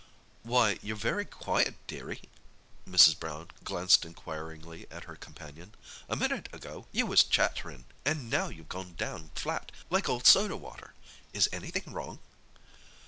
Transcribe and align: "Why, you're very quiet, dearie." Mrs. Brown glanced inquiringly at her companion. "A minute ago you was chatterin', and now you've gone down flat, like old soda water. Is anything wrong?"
"Why, 0.41 0.79
you're 0.81 0.95
very 0.95 1.25
quiet, 1.25 1.75
dearie." 1.85 2.23
Mrs. 2.89 3.19
Brown 3.19 3.51
glanced 3.63 4.03
inquiringly 4.03 4.87
at 4.89 5.03
her 5.03 5.15
companion. 5.15 5.75
"A 6.09 6.15
minute 6.15 6.49
ago 6.51 6.87
you 6.91 7.05
was 7.05 7.23
chatterin', 7.23 7.85
and 8.03 8.27
now 8.27 8.47
you've 8.47 8.67
gone 8.67 8.95
down 8.95 9.29
flat, 9.35 9.71
like 9.91 10.09
old 10.09 10.25
soda 10.25 10.57
water. 10.57 10.95
Is 11.33 11.47
anything 11.53 11.93
wrong?" 11.93 12.17